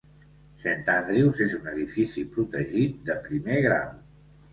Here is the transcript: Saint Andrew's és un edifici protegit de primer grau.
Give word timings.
Saint 0.61 0.79
Andrew's 0.93 1.41
és 1.45 1.53
un 1.57 1.69
edifici 1.71 2.23
protegit 2.37 2.97
de 3.11 3.19
primer 3.27 3.61
grau. 3.67 3.93